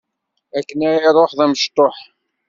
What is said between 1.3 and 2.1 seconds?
d amecṭuḥ.